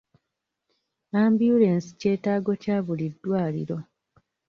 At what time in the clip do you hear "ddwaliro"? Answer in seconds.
3.13-3.77